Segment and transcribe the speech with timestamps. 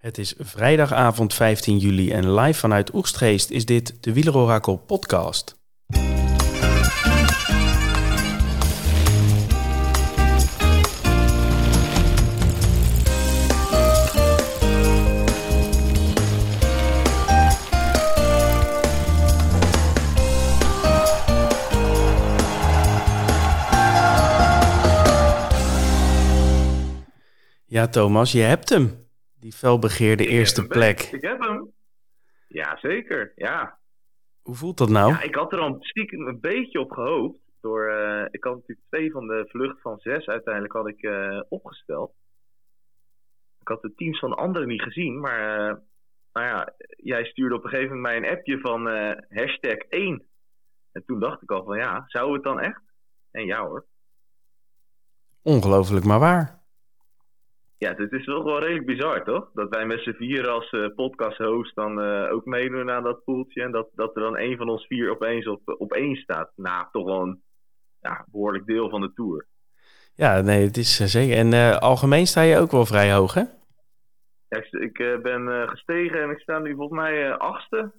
[0.00, 5.58] Het is vrijdagavond 15 juli en live vanuit Oegstgeest is dit de Wielerorakel podcast.
[27.66, 29.09] Ja, Thomas, je hebt hem.
[29.40, 31.00] Die felbegeerde Ik eerste plek.
[31.00, 31.72] Ik heb hem.
[32.48, 33.32] Ja, zeker.
[33.36, 33.78] Ja.
[34.42, 35.12] Hoe voelt dat nou?
[35.12, 37.38] ja, ik had er al stiekem een beetje op gehoopt.
[37.60, 41.40] Door, eh, ik had natuurlijk twee van de vlucht van zes uiteindelijk had ik eh,
[41.48, 42.12] opgesteld.
[43.60, 45.76] Ik had de teams van de anderen niet gezien, maar eh,
[46.32, 50.22] nou ja, jij stuurde op een gegeven moment mij een appje van eh, hashtag 1.
[50.92, 52.80] En toen dacht ik al van ja, zou het dan echt?
[53.30, 53.86] En ja hoor.
[55.42, 56.59] Ongelooflijk maar waar.
[57.80, 59.50] Ja, het is wel gewoon redelijk bizar, toch?
[59.52, 63.62] Dat wij met z'n vier als eh podcast-host dan eh, ook meedoen aan dat poeltje.
[63.62, 66.52] En dat, dat er dan één van ons vier opeens op, op één staat.
[66.56, 67.42] Nou, toch wel een
[68.00, 69.46] ja, behoorlijk deel van de Tour.
[70.14, 71.36] Ja, nee, het is eh, zeker.
[71.36, 73.44] En algemeen sta je ook wel vrij hoog, hè?
[74.48, 77.92] Ja, ik ik ben gestegen en ik sta nu volgens mij achtste.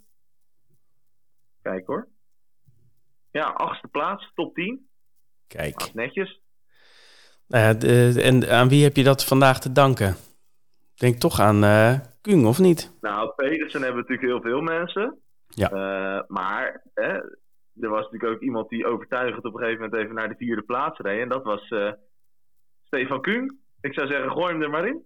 [1.62, 2.08] Kijk hoor.
[3.32, 4.90] Ja, achtste plaats, top 10.
[5.48, 5.94] Kijk.
[5.94, 6.42] Netjes.
[7.52, 10.16] Nou ja, de- en aan wie heb je dat vandaag te danken?
[10.96, 12.92] Denk toch aan eh Kung, of niet?
[13.02, 15.18] Nou, Pedersen hebben natuurlijk heel veel mensen.
[15.48, 15.70] Ja.
[16.28, 17.08] Maar hè,
[17.82, 20.62] er was natuurlijk ook iemand die overtuigend op een gegeven moment even naar de vierde
[20.62, 21.22] plaats reed.
[21.22, 21.74] En dat was
[22.84, 23.58] Stefan Kung.
[23.82, 25.06] Ik zou zeggen, gooi hem er maar in.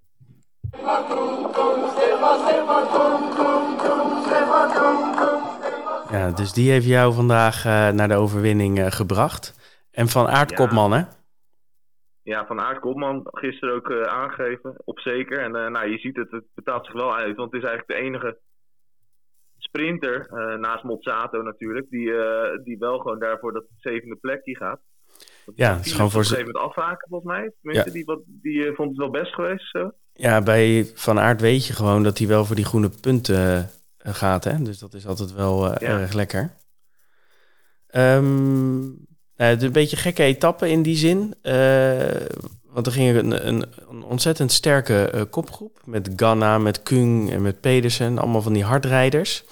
[6.11, 9.53] Ja, dus die heeft jou vandaag naar de overwinning gebracht.
[9.91, 10.89] En van Aert Ja.
[10.91, 11.03] Hè?
[12.25, 15.39] Ja, van Aert Kopman gisteren ook eh, aangegeven, op zeker.
[15.39, 17.35] En eh, nou, je ziet het, het betaalt zich wel uit.
[17.35, 18.39] Want het is eigenlijk de enige
[19.57, 22.11] sprinter, eh, naast Mozzato natuurlijk, die,
[22.63, 24.79] die wel gewoon daarvoor dat zevende plekje gaat.
[25.45, 27.51] Dat Ja, het is gewoon voor op een ze- gegeven moment afhaken, volgens mij.
[27.61, 27.95] Tenminste, Ja.
[27.95, 29.69] die, wat, die vond het wel best geweest.
[29.69, 29.91] Zo.
[30.13, 34.43] Ja, bij Van Aert weet je gewoon dat hij wel voor die groene punten gaat,
[34.43, 34.57] hè?
[34.63, 35.79] Dus dat is altijd wel Ja.
[35.79, 36.51] erg lekker.
[37.87, 38.83] Ehm
[39.37, 41.35] nou, het is een beetje gekke etappe in die zin.
[41.41, 42.25] eh,
[42.63, 45.81] want er ging een, een, een ontzettend sterke eh, kopgroep.
[45.85, 48.17] Met Ganna, met Kung en met Pedersen.
[48.17, 49.43] Allemaal van die hardrijders.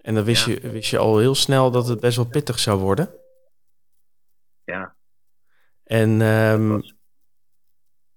[0.00, 0.52] En dan wist, Ja.
[0.52, 3.10] je, wist je al heel snel dat het best wel pittig zou worden.
[4.64, 4.96] Ja,
[5.84, 6.74] En ehm,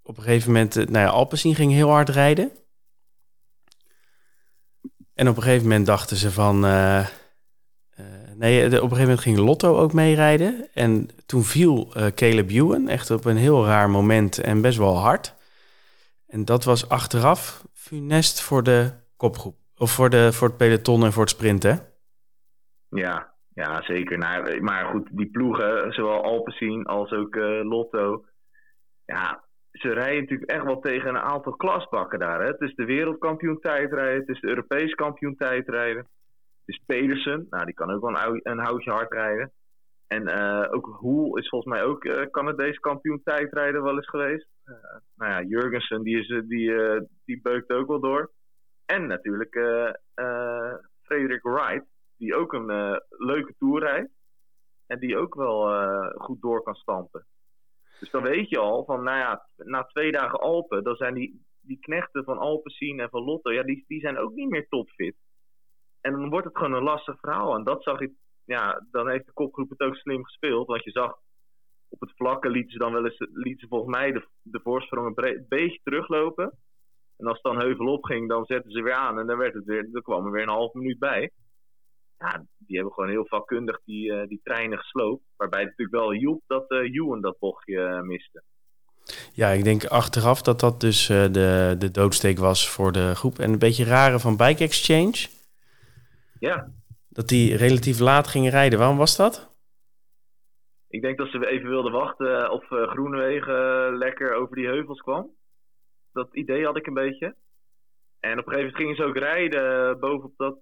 [0.01, 2.51] op een gegeven moment, nou ja, Alpecin ging heel hard rijden.
[5.13, 6.65] En op een gegeven moment dachten ze van...
[8.39, 10.67] nee, op een gegeven moment ging Lotto ook meerijden.
[10.73, 14.97] En toen viel eh Caleb Ewan echt op een heel raar moment en best wel
[14.97, 15.35] hard.
[16.27, 19.55] En dat was achteraf funest voor de kopgroep.
[19.77, 21.79] Of voor, de, voor het peloton en voor het sprinten.
[22.89, 24.17] Ja, ja zeker.
[24.17, 28.25] Nou, maar goed, die ploegen, zowel Alpecin als ook eh, Lotto.
[29.05, 32.41] Ja, ze rijden natuurlijk echt wel tegen een aantal klasbakken daar.
[32.41, 32.47] Hè?
[32.47, 36.07] Het is de wereldkampioen tijdrijden, het is de Europees kampioen tijdrijden.
[36.69, 39.51] Is Pedersen, nou die kan ook wel een, een houtje hard rijden.
[40.07, 44.47] En eh, ook Hoel is volgens mij ook eh Canadees kampioen tijdrijden wel eens geweest.
[44.63, 44.73] Eh,
[45.15, 46.71] nou ja, Jurgensen die, is, die,
[47.25, 48.31] die beukt ook wel door.
[48.85, 49.53] En natuurlijk
[51.01, 51.85] Frederik Wright,
[52.17, 54.11] die ook een leuke tour rijdt.
[54.87, 55.71] En die ook wel
[56.13, 57.25] goed door kan stampen.
[57.99, 61.45] Dus dan weet je al van, nou ja, na twee dagen Alpen, dan zijn die,
[61.61, 65.15] die knechten van Alpecin en van Lotto, ja, die, die zijn ook niet meer topfit.
[66.01, 67.55] En dan wordt het gewoon een lastig verhaal.
[67.55, 68.11] En dat zag ik,
[68.45, 70.67] ja, dan heeft de kopgroep het ook slim gespeeld.
[70.67, 71.17] Want je zag,
[71.89, 75.17] op het vlakke lieten ze dan wel eens, lieten ze volgens mij de, de voorsprong
[75.17, 76.57] een beetje teruglopen.
[77.17, 79.19] En als het dan heuvel op ging, dan zetten ze weer aan.
[79.19, 81.31] En dan, werd het weer, dan kwam er weer een half minuut bij.
[82.17, 85.23] Ja, die hebben gewoon heel vakkundig die, eh, die treinen gesloopt.
[85.35, 88.43] Waarbij het natuurlijk wel hielp dat eh Ewan dat bochtje eh, miste.
[89.33, 93.39] Ja, ik denk achteraf dat dat dus de, de doodsteek was voor de groep.
[93.39, 95.27] En een beetje rare van Bike Exchange.
[96.39, 96.71] Ja,
[97.07, 98.79] Dat die relatief laat gingen rijden.
[98.79, 99.49] Waarom was dat?
[100.89, 105.01] ik denk dat ze even wilden wachten of eh, Groenewegen eh, lekker over die heuvels
[105.01, 105.35] kwam.
[106.11, 107.35] Dat idee had ik een beetje.
[108.19, 110.59] En op een gegeven moment gingen ze ook rijden eh, bovenop dat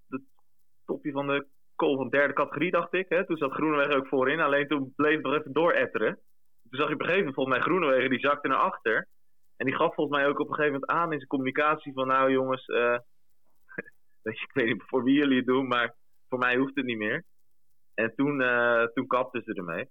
[0.86, 3.06] topje van de kool van derde categorie, dacht ik.
[3.10, 3.26] Hè?
[3.26, 6.14] Toen zat Groenewegen ook voorin, alleen toen bleef het nog even dooretteren.
[6.70, 9.08] Toen zag je op een gegeven moment volgens mij Groenewegen, die zakte naar achter.
[9.56, 12.08] En die gaf volgens mij ook op een gegeven moment aan in zijn communicatie van...
[12.08, 12.98] Nou jongens, eh,
[14.48, 15.96] ik weet niet voor wie jullie het doen, maar
[16.30, 17.24] voor mij hoeft het niet meer.
[17.94, 19.90] En toen, eh, toen kapten ze ermee.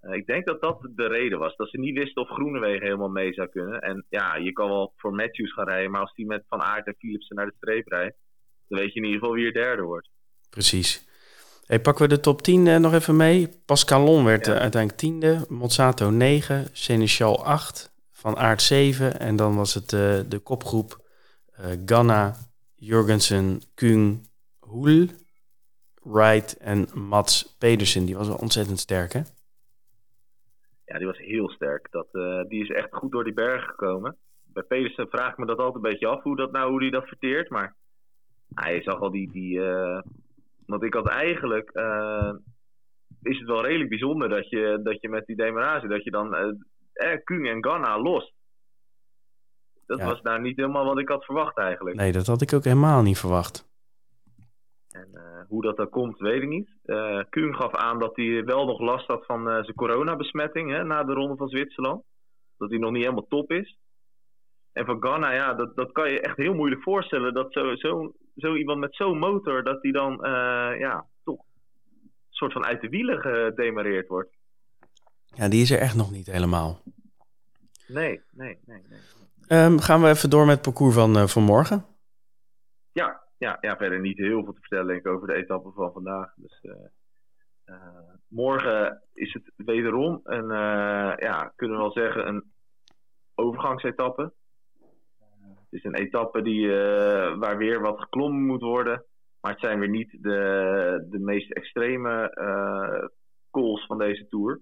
[0.00, 1.56] ik denk dat dat de reden was.
[1.56, 3.80] Dat ze niet wisten of Groenewegen helemaal mee zou kunnen.
[3.80, 5.90] En ja, je kan wel voor Matthews gaan rijden.
[5.90, 8.16] Maar als die met Van Aert en Philipsen naar de streep rijdt...
[8.68, 10.08] dan weet je in ieder geval wie er derde wordt.
[10.50, 11.08] Precies.
[11.66, 13.48] Hey, pakken we de top 10 uh, nog even mee.
[13.66, 14.52] Pascalon werd ja.
[14.52, 15.44] uiteindelijk tiende.
[15.48, 16.66] Mozzato 9.
[16.72, 17.92] Seneschal 8.
[18.10, 19.20] Van Aert 7.
[19.20, 21.08] En dan was het uh, de kopgroep
[21.60, 22.34] uh, Ganna,
[22.82, 24.26] Jorgensen, Kung,
[24.60, 25.06] Hoel,
[26.02, 28.04] Wright en Mats Pedersen.
[28.04, 29.20] Die was wel ontzettend sterk, hè?
[30.84, 31.90] Ja, die was heel sterk.
[31.90, 34.16] Dat, uh, die is echt goed door die bergen gekomen.
[34.44, 36.90] Bij Pedersen vraag ik me dat altijd een beetje af, hoe, dat nou, hoe die
[36.90, 37.50] dat verteert.
[37.50, 37.76] Maar
[38.54, 39.30] hij zag al die...
[39.32, 40.00] die uh,
[40.66, 41.70] want ik had eigenlijk...
[41.72, 42.32] Uh,
[43.22, 45.88] is het wel redelijk bijzonder dat je, dat je met die demarage...
[45.88, 46.34] dat je dan
[46.92, 48.32] eh, Kung en Ganna lost.
[49.90, 50.06] Dat ja.
[50.06, 51.96] was nou niet helemaal wat ik had verwacht eigenlijk.
[51.96, 53.68] Nee, dat had ik ook helemaal niet verwacht.
[54.90, 56.70] En uh, hoe dat dan komt, weet ik niet.
[56.84, 60.84] Uh, Kuhn gaf aan dat hij wel nog last had van uh, zijn coronabesmetting hè,
[60.84, 62.04] na de ronde van Zwitserland.
[62.56, 63.78] Dat hij nog niet helemaal top is.
[64.72, 67.34] En van Ghana, ja, dat, dat kan je echt heel moeilijk voorstellen.
[67.34, 70.18] Dat zo, zo, zo iemand met zo'n motor, dat die dan
[70.78, 74.36] ja, toch een soort van uit de wielen gedemareerd wordt.
[75.24, 76.82] Ja, die is er echt nog niet helemaal.
[77.86, 78.82] Nee, nee, nee.
[78.88, 79.19] nee.
[79.52, 81.84] Um, gaan we even door met het parcours van, van morgen?
[82.92, 86.32] Ja, ja, ja, verder niet heel veel te vertellen ik, over de etappe van vandaag.
[86.36, 86.72] Dus, uh,
[87.64, 92.52] uh, morgen is het wederom een, uh, ja, kunnen we wel zeggen, een
[93.34, 94.32] overgangsetappe.
[95.42, 96.68] het is een etappe die,
[97.38, 99.04] waar weer wat geklommen moet worden.
[99.40, 102.32] Maar het zijn weer niet de, de meest extreme
[103.50, 104.60] calls van deze Tour.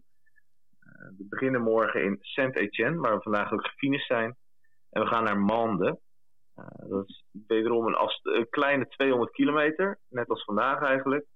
[1.17, 4.37] we beginnen morgen in Saint-Etienne, waar we vandaag ook gefinished zijn.
[4.91, 5.99] En we gaan naar Mande.
[6.57, 11.27] Uh, dat is wederom een, een kleine 200 kilometer, net als vandaag eigenlijk.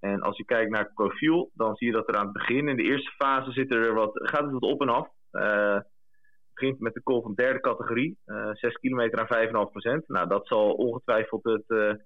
[0.00, 2.68] En als je kijkt naar het profiel, dan zie je dat er aan het begin,
[2.68, 5.08] in de eerste fase, zit er wat, gaat het wat op en af.
[5.32, 10.08] Uh, het begint met de call van derde categorie, uh, 6 kilometer aan 5,5 procent.
[10.08, 11.98] Nou, dat zal ongetwijfeld het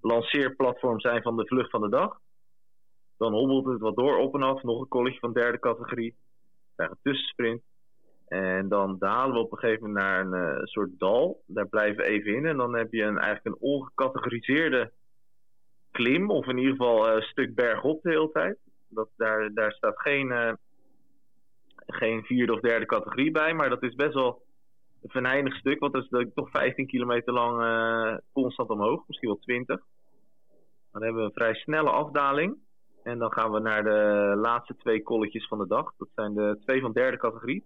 [0.00, 2.18] lanceerplatform zijn van de vlucht van de dag.
[3.16, 6.10] Dan hobbelt het wat door op en af, nog een colletje van derde categorie.
[6.10, 7.62] We krijgen een tussensprint.
[8.28, 11.42] En dan dalen we op een gegeven moment naar een uh, soort dal.
[11.46, 12.46] Daar blijven we even in.
[12.46, 14.92] En dan heb je een, eigenlijk een ongecategoriseerde
[15.90, 16.30] klim.
[16.30, 18.58] Of in ieder geval een stuk bergop de hele tijd.
[18.88, 20.52] Dat, daar, daar staat geen, uh,
[21.86, 23.54] geen vierde of derde categorie bij.
[23.54, 24.42] Maar dat is best wel
[25.02, 25.78] een venijnig stuk.
[25.78, 29.04] Want dat is toch 15 kilometer lang constant omhoog.
[29.06, 29.80] Misschien wel 20.
[30.92, 32.56] Dan hebben we een vrij snelle afdaling.
[33.02, 35.92] En dan gaan we naar de laatste twee kolletjes van de dag.
[35.96, 37.64] Dat zijn de twee van derde categorie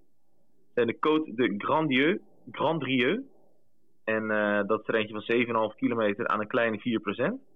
[0.75, 2.21] de Côte de Grandieu,
[2.51, 3.21] Grandrieux.
[4.05, 7.01] En uh, dat is er eentje van 7,5 kilometer aan een kleine
[7.39, 7.51] 4%.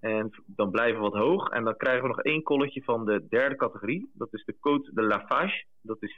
[0.00, 1.48] En dan blijven we wat hoog.
[1.48, 4.10] En dan krijgen we nog één kolletje van de derde categorie.
[4.14, 5.64] Dat is de Côte de Lafage.
[5.82, 6.12] Dat is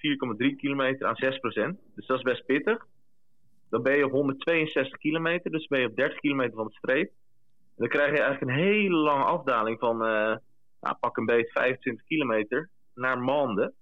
[0.50, 1.94] 4,3 kilometer aan 6%.
[1.94, 2.86] Dus dat is best pittig.
[3.70, 5.50] Dan ben je op 162 kilometer.
[5.50, 7.08] Dus ben je op 30 kilometer van de streep.
[7.08, 9.94] En dan krijg je eigenlijk een hele lange afdaling van...
[9.94, 10.36] Uh,
[10.80, 13.72] nou, pak een beetje 25 kilometer naar Mande.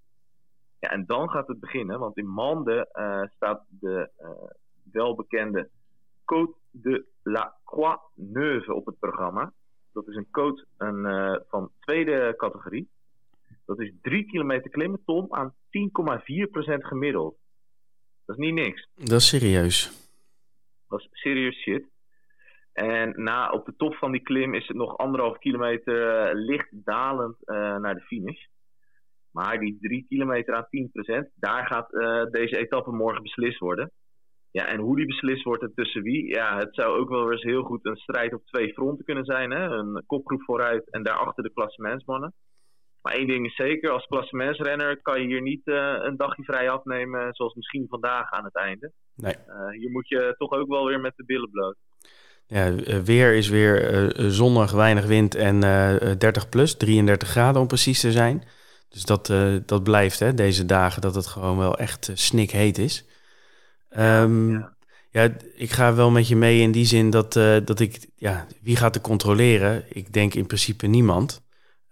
[0.80, 4.30] Ja, en dan gaat het beginnen, want in Mande uh, staat de uh,
[4.92, 5.68] welbekende
[6.24, 9.52] Côte de la Croix Neuve op het programma.
[9.92, 12.88] Dat is een coat een, uh, van tweede categorie.
[13.66, 15.54] Dat is 3 kilometer klimmen, Tom, aan 10,4%
[16.78, 17.36] gemiddeld.
[18.26, 18.88] Dat is niet niks.
[18.94, 20.10] Dat is serieus.
[20.88, 21.86] Dat is serieus shit.
[22.72, 27.36] En na, op de top van die klim is het nog anderhalf kilometer licht dalend
[27.80, 28.46] naar de finish.
[29.30, 30.66] Maar die 3 kilometer aan
[31.26, 33.92] 10%, daar gaat uh, deze etappe morgen beslist worden.
[34.50, 37.42] Ja, en hoe die beslist wordt en tussen wie, ja, het zou ook wel eens
[37.42, 39.50] heel goed een strijd op twee fronten kunnen zijn.
[39.50, 39.64] Hè?
[39.64, 42.34] Een kopgroep vooruit en daarachter de klassementsmannen.
[43.02, 46.70] Maar één ding is zeker, als klassementsrenner kan je hier niet uh, een dagje vrij
[46.70, 48.92] afnemen, zoals misschien vandaag aan het einde.
[49.14, 49.34] Nee.
[49.48, 51.76] Uh, hier moet je toch ook wel weer met de billen bloot.
[52.46, 55.60] Ja, weer is weer uh, zonnig, weinig wind en
[56.18, 58.42] 30 plus, 33 graden om precies te zijn.
[58.88, 62.78] Dus dat, uh, dat blijft hè, deze dagen, dat het gewoon wel echt uh, snikheet
[62.78, 63.04] is.
[63.98, 64.74] Um, ja,
[65.10, 65.22] ja.
[65.22, 68.46] ja, ik ga wel met je mee in die zin dat, uh, dat ik, ja,
[68.62, 69.84] wie gaat er controleren?
[69.88, 71.42] Ik denk in principe niemand.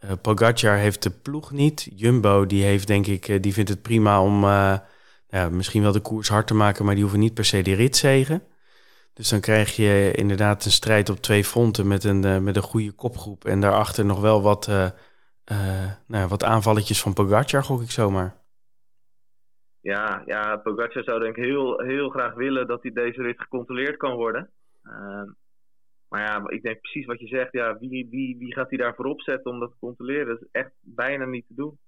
[0.05, 1.89] Uh, Pogacar heeft de ploeg niet.
[1.95, 4.45] Jumbo, die heeft denk ik, die vindt het prima om
[5.29, 7.75] ja, misschien wel de koers hard te maken, maar die hoeven niet per se die
[7.75, 8.43] rit zegen.
[9.15, 12.93] Dus dan krijg je inderdaad een strijd op twee fronten met een, met een goede
[12.93, 13.45] kopgroep.
[13.45, 14.69] En daarachter nog wel wat
[15.53, 18.45] uh, nou, wat aanvalletjes van Pogacar, gok ik zomaar.
[19.81, 23.97] Ja, ja, Pogacar zou denk ik heel, heel graag willen dat hij deze rit gecontroleerd
[23.97, 24.51] kan worden.
[24.83, 25.23] Uh,
[26.09, 27.53] maar ja, ik denk precies wat je zegt.
[27.53, 30.27] Ja, wie, wie, wie gaat hij daarvoor opzetten om dat te controleren?
[30.27, 31.79] Dat is echt bijna niet te doen.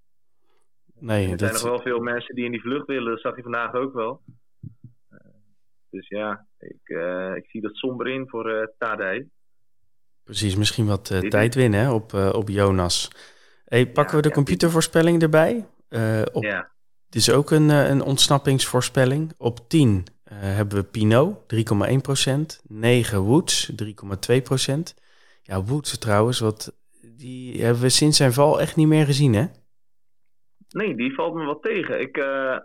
[0.99, 1.41] Nee, er dat...
[1.41, 3.11] zijn nog wel veel mensen die in die vlucht willen.
[3.11, 4.23] Dat zag je vandaag ook wel.
[5.11, 5.19] Uh,
[5.91, 9.29] dus ja, ik, uh, ik zie dat somber in voor uh, Tadej.
[10.25, 13.11] Precies, misschien wat tijd winnen op, op Jonas.
[13.69, 15.67] Hey, pakken ja, we de computervoorspelling erbij?
[16.33, 16.71] op, ja.
[17.07, 19.33] Het is ook een, een ontsnappingsvoorspelling.
[19.39, 21.39] Op 10 hebben we Pinot,
[22.29, 22.67] 3,1%.
[22.69, 23.85] 9 Woods, 3,2%.
[25.43, 26.79] Ja, Woods trouwens, wat,
[27.17, 29.47] die hebben we sinds zijn val echt niet meer gezien, hè?
[30.69, 32.01] Nee, die valt me wat tegen.
[32.01, 32.59] Ik, uh,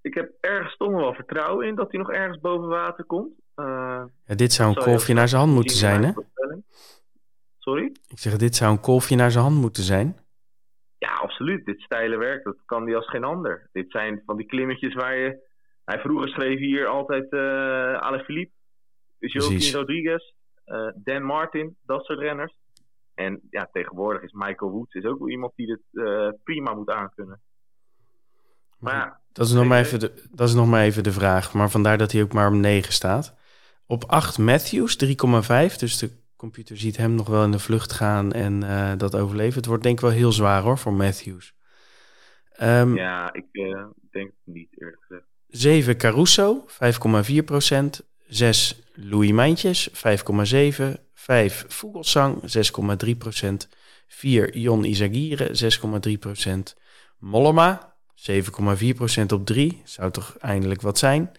[0.00, 3.32] ik heb ergens toch nog wel vertrouwen in dat hij nog ergens boven water komt.
[3.56, 6.12] Uh, ja, dit zou een kolfje naar zijn hand moeten zijn, hè?
[7.68, 7.96] Sorry?
[8.08, 10.16] Ik zeg, dit zou een kolfje naar zijn hand moeten zijn.
[10.98, 11.64] Ja, absoluut.
[11.64, 13.68] Dit steile werk, dat kan hij als geen ander.
[13.72, 15.44] Dit zijn van die klimmetjes waar je...
[15.84, 17.40] Hij vroeger schreef hier altijd uh,
[17.98, 18.52] Alain Philippe,
[19.18, 20.32] Joaquin Rodriguez,
[20.66, 22.58] uh, Dan Martin, dat soort renners.
[23.14, 26.90] En ja, tegenwoordig is Michael Woods is ook wel iemand die dit uh, prima moet
[26.90, 27.40] aankunnen.
[28.78, 31.54] Maar ja, dat, is nog maar even de, dat is nog maar even de vraag.
[31.54, 33.36] Maar vandaar dat hij ook maar op 9 staat.
[33.86, 35.76] Op 8 Matthews, 3,5.
[35.78, 39.54] Dus de computer ziet hem nog wel in de vlucht gaan en uh, dat overleven.
[39.54, 41.54] Het wordt denk ik wel heel zwaar hoor voor Matthews.
[42.62, 45.24] Um, ja, ik uh, denk niet eerlijk gezegd.
[45.48, 48.04] 7 Caruso, 5,4 procent.
[48.26, 49.94] 6 Louis Mijntjes, 5,7.
[51.14, 52.42] 5 Vogelsang,
[53.06, 53.68] 6,3 procent.
[54.06, 55.50] 4 Jon Izagire,
[56.08, 56.76] 6,3 procent.
[57.18, 57.96] Mollema,
[58.32, 59.82] 7,4 procent op 3.
[59.84, 61.30] Zou toch eindelijk wat zijn.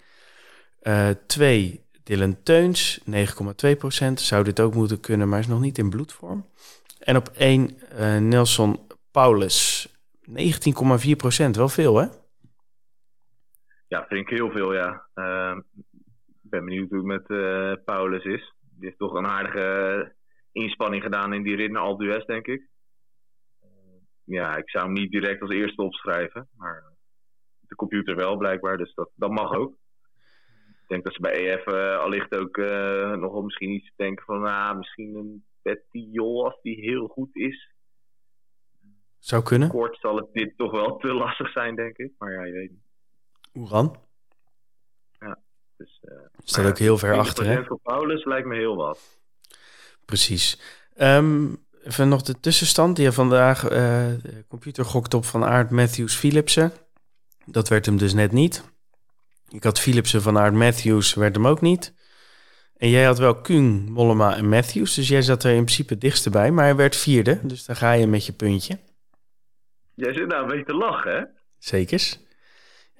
[1.27, 1.75] 2 uh,
[2.08, 4.20] Dylan Teuns, 9,2 procent.
[4.20, 6.46] Zou dit ook moeten kunnen, maar is nog niet in bloedvorm.
[7.00, 8.80] En op 1 uh, Nelson
[9.12, 9.88] Paulus,
[10.30, 11.56] 19,4 procent.
[11.56, 12.08] Wel veel, hè?
[13.88, 15.08] Ja, vind ik heel veel, ja.
[15.16, 15.58] Uh,
[16.28, 18.54] ik ben benieuwd hoe het met uh, Paulus is.
[18.60, 20.16] Die heeft toch een aardige
[20.52, 22.70] inspanning gedaan in die rit naar denk ik.
[24.24, 26.84] ja, ik zou hem niet direct als eerste opschrijven, maar
[27.60, 29.76] de computer wel blijkbaar, dus dat, dat mag ook.
[30.88, 34.25] Ik denk dat ze bij EF uh, allicht ook uh, nog wel misschien iets denken
[34.25, 37.72] van, ah, misschien een Petiol als die heel goed is.
[39.20, 39.70] Zou kunnen.
[39.70, 42.12] Kort zal het dit toch wel te lastig zijn, denk ik.
[42.17, 42.86] Maar ja, je weet niet.
[43.53, 43.96] Oeran?
[45.20, 45.39] Ja.
[45.77, 47.63] Dus, uh, Staat ook heel ver achter, hè?
[47.63, 49.20] voor Paulus lijkt me heel wat.
[50.06, 50.62] Precies.
[50.98, 52.96] Um, even nog de tussenstand.
[52.96, 53.70] Die vandaag uh,
[54.72, 56.72] de gokt op van Aard Matthews Philipsen.
[57.46, 58.76] Dat werd hem dus net niet.
[59.50, 61.96] Ik had Philipsen van Aard Matthews, werd hem ook niet.
[62.77, 64.94] En jij had wel Kuhn, Mollema en Matthews.
[64.94, 66.51] Dus jij zat er in principe het dichtst bij.
[66.51, 67.39] Maar hij werd vierde.
[67.44, 68.80] Dus daar ga je met je puntje.
[69.94, 71.24] Jij zit nou een beetje te lachen, hè?
[71.58, 72.20] Zekers.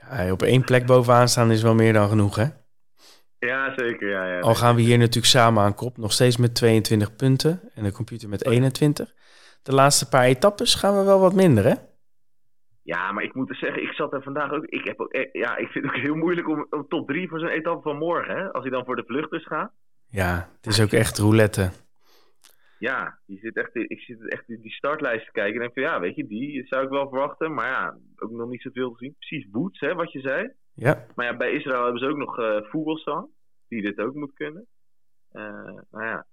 [0.02, 2.46] Ja, op één plek bovenaan staan is wel meer dan genoeg, hè?
[3.40, 4.10] Ja, zeker.
[4.10, 5.98] Ja, ja, Al gaan we hier natuurlijk samen aan kop.
[5.98, 7.72] Nog steeds met 22 punten.
[7.76, 9.14] En de computer met 21.
[9.64, 11.74] De laatste paar etappes gaan we wel wat minder, hè?
[12.94, 14.66] Ja, maar ik moet er zeggen, ik zat er vandaag ook.
[14.66, 17.40] Ik, heb ook, ja, ik vind het ook heel moeilijk om, om top 3 voor
[17.40, 18.36] zo'n etappe van morgen.
[18.36, 18.52] Hè?
[18.52, 19.72] Als hij dan voor de vluchters gaat.
[20.10, 21.72] Ja, het is ook echt roulette.
[22.80, 26.00] Ja, je zit echt, ik zit echt die startlijst te kijken en denk van ja,
[26.00, 27.54] weet je, die zou ik wel verwachten.
[27.54, 29.16] Maar ja, ook nog niet zoveel gezien.
[29.18, 30.52] Precies Woods, hè, wat je zei.
[30.74, 31.06] Ja.
[31.16, 33.28] Maar ja, bij Israël hebben ze ook nog uh, Vogelsang,
[33.68, 34.68] die dit ook moet kunnen.
[35.34, 36.26] Uh, nou ja.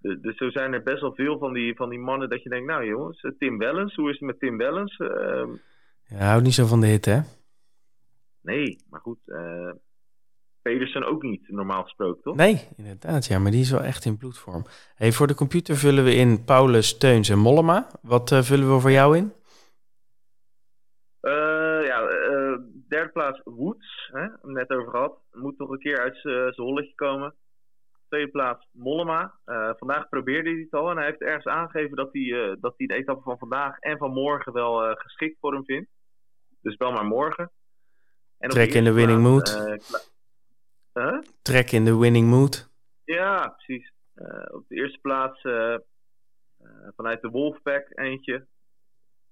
[0.00, 2.48] Dus, dus zo zijn er best wel veel van die, van die mannen dat je
[2.48, 4.98] denkt, nou jongens, eh, Tim Wellens, hoe is het met Tim Wellens?
[4.98, 5.48] Uh,
[6.04, 7.20] ja, houdt niet zo van de hit, hè?
[8.42, 9.18] Nee, maar goed.
[9.26, 9.70] Uh,
[10.62, 12.36] Pedersen ook niet, normaal gesproken, toch?
[12.36, 13.26] Nee, inderdaad.
[13.26, 14.64] Ja, maar die is wel echt in bloedvorm.
[14.94, 17.86] Hey, voor de computer vullen we in Paulus, Teuns en Mollema.
[18.02, 19.32] Wat uh, vullen we voor jou in?
[21.84, 22.08] Ja,
[22.88, 25.18] derde plaats Woods, hè, net over gehad.
[25.32, 27.34] Moet toch een keer uit zijn holletje komen.
[28.10, 29.34] Tweede plaats Mollema.
[29.76, 32.94] vandaag probeerde hij het al en hij heeft ergens aangegeven dat hij, dat hij de
[32.94, 35.90] etappe van vandaag en van morgen wel geschikt voor hem vindt.
[36.60, 37.50] Dus wel maar morgen.
[38.38, 39.48] En Trek in de winning mood.
[40.92, 41.18] Huh?
[41.42, 42.70] Trek in de winning mood.
[43.04, 43.92] Ja, precies.
[44.50, 45.40] Op de eerste plaats
[46.96, 48.46] vanuit de Wolfpack eentje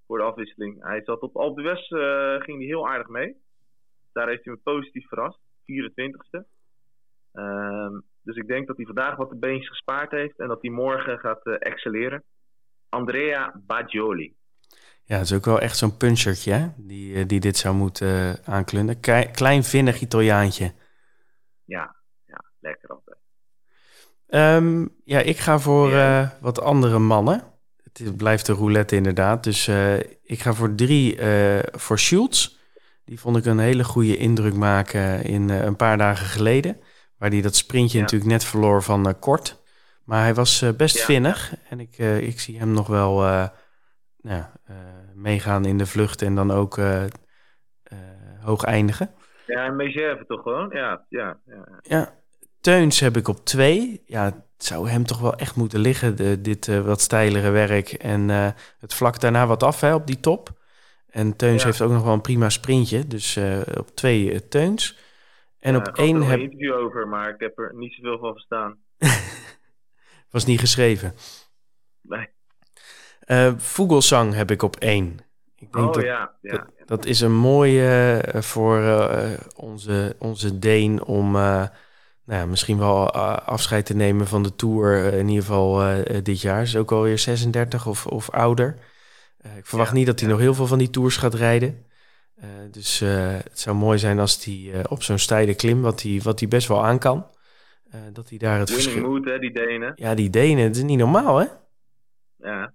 [0.07, 0.83] voor de afwisseling.
[0.83, 1.87] Hij zat op Alpe West,
[2.43, 3.41] ging hij heel aardig mee.
[4.11, 5.39] Daar heeft hij me positief verrast.
[5.65, 6.45] 24ste.
[7.31, 10.71] Ehm, dus ik denk dat hij vandaag wat de beentjes gespaard heeft en dat hij
[10.71, 12.23] morgen gaat excelleren.
[12.89, 14.33] Andrea Baggioli.
[15.03, 16.67] Ja, dat is ook wel echt zo'n punchertje hè?
[16.77, 18.99] Die, die dit zou moeten aanklunnen.
[19.31, 20.73] Klein vinnig Italiaantje
[21.69, 21.95] ja,
[22.25, 23.17] ja lekker altijd.
[24.27, 26.21] Um, ja, ik ga voor ja.
[26.21, 27.43] uh, wat andere mannen.
[27.83, 29.43] Het blijft de roulette inderdaad.
[29.43, 32.57] Dus uh, ik ga voor drie uh, voor Schultz.
[33.05, 36.77] Die vond ik een hele goede indruk maken in een paar dagen geleden.
[37.19, 38.03] Waar hij dat sprintje ja.
[38.03, 39.61] natuurlijk net verloor van Kort.
[40.03, 41.03] Maar hij was best ja.
[41.03, 41.53] vinnig.
[41.69, 43.21] En ik, ik zie hem nog wel
[44.21, 44.43] nou,
[45.13, 46.79] meegaan in de vlucht en dan ook
[48.41, 49.11] hoog eindigen.
[49.47, 50.69] Ja, en Megève toch gewoon?
[50.73, 51.79] Ja, ja, ja.
[51.81, 52.13] ja,
[52.61, 54.03] Teuns heb ik op twee.
[54.05, 57.93] Ja, het zou hem toch wel echt moeten liggen, de, dit wat steilere werk.
[57.93, 58.29] En
[58.79, 60.49] het vlak daarna wat af hè, op die top.
[61.09, 63.07] En Teuns heeft ook nog wel een prima sprintje.
[63.07, 63.39] Dus
[63.77, 64.97] op twee Teuns.
[65.59, 68.33] En op één heb ik een interview over, maar ik heb er niet zoveel van
[68.33, 68.77] verstaan.
[70.31, 71.13] Was niet geschreven.
[72.01, 72.27] Nee.
[73.25, 75.17] Uh, Vogelsang heb ik op één.
[75.55, 76.51] Ik denk oh dat, ja, ja.
[76.51, 81.31] Dat, dat, is een mooie uh, voor uh, onze, onze Deen om
[82.25, 85.13] nou, misschien wel afscheid te nemen van de Tour.
[85.13, 86.61] in ieder geval dit jaar.
[86.61, 88.77] Is ook alweer 36 of, of ouder.
[89.57, 91.85] ik verwacht niet dat hij nog heel veel van die Tours gaat rijden.
[92.71, 96.67] Dus het zou mooi zijn als hij op zo'n steile klim, wat hij wat best
[96.67, 97.27] wel aan kan.
[98.13, 99.01] dat hij daar het verschil...
[99.01, 99.91] mood, hè, die Denen.
[99.95, 100.63] Ja, die Denen.
[100.63, 101.45] Het is niet normaal, hè?
[102.37, 102.73] Ja.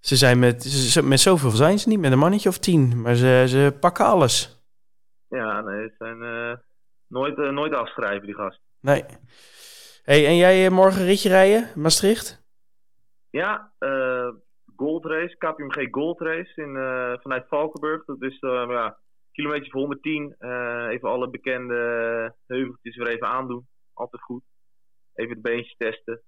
[0.00, 3.00] Ze zijn met, ze, met zoveel zijn ze niet, met een mannetje of tien.
[3.00, 4.64] Maar ze, ze pakken alles.
[5.28, 6.18] Ja, nee, ze zijn
[7.08, 8.60] nooit, nooit afschrijven, die gast.
[8.80, 9.04] Nee.
[10.02, 12.42] Hey, en jij morgen ritje rijden, Maastricht?
[13.30, 13.72] Ja,
[14.74, 16.72] uh, Gold Race, KPMG Gold Race in,
[17.22, 18.04] vanuit Valkenburg.
[18.04, 18.98] Dat is ja,
[19.32, 20.36] kilometer voor 110.
[20.90, 23.66] even alle bekende heuveltjes weer even aandoen.
[23.92, 24.42] Altijd goed.
[25.14, 26.22] Even de beentjes testen.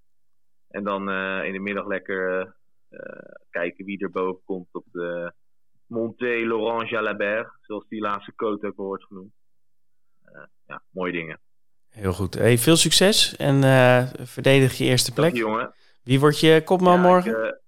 [0.69, 1.11] En dan
[1.45, 2.55] in de middag lekker
[2.89, 5.33] eh, kijken wie er boven komt op de
[5.87, 9.33] Monté Laurent Jalabert, zoals die laatste cote ook wordt genoemd.
[10.23, 11.41] Eh, ja, mooie dingen.
[11.89, 12.35] Heel goed.
[12.35, 15.31] Hey, veel succes en uh, verdedig je eerste plek.
[15.31, 15.75] Dank, jongen.
[16.03, 17.31] Wie wordt je kopman morgen?
[17.31, 17.59] Ik, uh,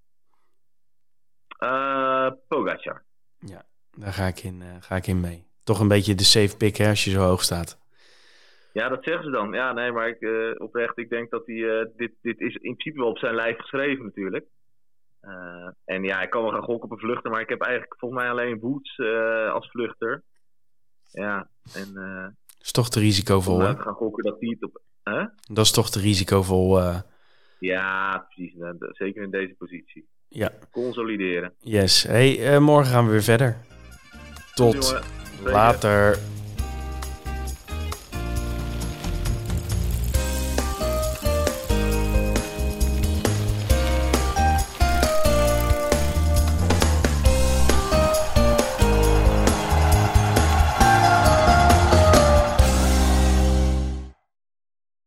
[2.48, 3.04] Pogacar.
[3.38, 5.46] Ja, daar ga ik, in, ga ik in mee.
[5.62, 7.78] Toch een beetje de safe pick hè, als je zo hoog staat.
[8.72, 9.52] Ja, dat zeggen ze dan.
[9.52, 10.28] Ja, nee, maar ik,
[10.60, 14.04] oprecht, ik denk dat hij, dit, dit is in principe wel op zijn lijf geschreven
[14.04, 14.46] natuurlijk.
[15.22, 17.98] Uh, en ja, ik kan wel gaan gokken op een vluchter, maar ik heb eigenlijk
[17.98, 20.22] volgens mij alleen Woods uh, als vluchter.
[21.10, 21.94] Ja, en...
[21.94, 23.76] Dat is toch te risicovol, hè?
[23.76, 24.82] gaan gokken dat hij het op...
[25.04, 25.26] Huh?
[25.52, 26.80] Dat is toch te risicovol.
[27.58, 28.54] Ja, precies.
[28.90, 30.08] Zeker in deze positie.
[30.28, 30.52] Ja.
[30.70, 31.52] Consolideren.
[31.62, 32.02] Yes.
[32.02, 33.56] Hey, morgen gaan we weer verder.
[34.54, 35.00] Tot
[35.42, 36.18] later.